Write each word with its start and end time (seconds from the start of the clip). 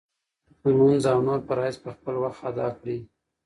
لمونځ 0.61 1.03
او 1.11 1.19
نور 1.27 1.39
فرایض 1.47 1.75
په 1.83 1.89
خپل 1.97 2.15
وخت 2.23 2.41
ادا 2.49 2.67
کړه. 2.79 2.97